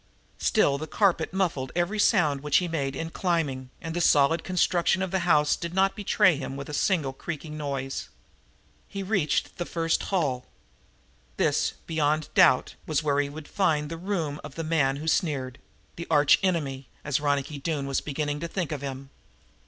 [0.39, 5.03] Still the carpet muffled every sound which he made in climbing, and the solid construction
[5.03, 8.09] of the house did not betray him with a single creaking noise.
[8.87, 10.47] He reached the first hall.
[11.37, 15.59] This, beyond doubt, was where he would find the room of the man who sneered
[15.97, 19.11] the archenemy, as Ronicky Doone was beginning to think of him.